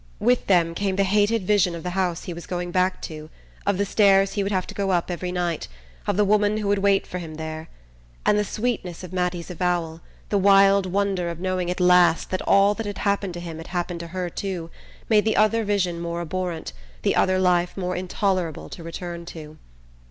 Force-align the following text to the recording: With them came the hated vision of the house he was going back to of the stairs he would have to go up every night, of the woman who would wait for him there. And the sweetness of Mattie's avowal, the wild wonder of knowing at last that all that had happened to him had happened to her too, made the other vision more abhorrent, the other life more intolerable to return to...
With 0.19 0.47
them 0.47 0.73
came 0.73 0.95
the 0.95 1.03
hated 1.03 1.43
vision 1.43 1.75
of 1.75 1.83
the 1.83 1.91
house 1.91 2.23
he 2.23 2.33
was 2.33 2.47
going 2.47 2.71
back 2.71 3.03
to 3.03 3.29
of 3.67 3.77
the 3.77 3.85
stairs 3.85 4.31
he 4.33 4.41
would 4.41 4.51
have 4.51 4.65
to 4.65 4.73
go 4.73 4.89
up 4.89 5.11
every 5.11 5.31
night, 5.31 5.67
of 6.07 6.17
the 6.17 6.25
woman 6.25 6.57
who 6.57 6.67
would 6.69 6.79
wait 6.79 7.05
for 7.05 7.19
him 7.19 7.35
there. 7.35 7.69
And 8.25 8.35
the 8.39 8.43
sweetness 8.43 9.03
of 9.03 9.13
Mattie's 9.13 9.51
avowal, 9.51 10.01
the 10.29 10.39
wild 10.39 10.87
wonder 10.87 11.29
of 11.29 11.39
knowing 11.39 11.69
at 11.69 11.79
last 11.79 12.31
that 12.31 12.41
all 12.47 12.73
that 12.73 12.87
had 12.87 12.97
happened 12.97 13.35
to 13.35 13.39
him 13.39 13.57
had 13.59 13.67
happened 13.67 13.99
to 13.99 14.07
her 14.07 14.27
too, 14.27 14.71
made 15.07 15.23
the 15.23 15.37
other 15.37 15.63
vision 15.63 15.99
more 16.01 16.21
abhorrent, 16.21 16.73
the 17.03 17.15
other 17.15 17.37
life 17.37 17.77
more 17.77 17.95
intolerable 17.95 18.69
to 18.69 18.81
return 18.81 19.23
to... 19.27 19.59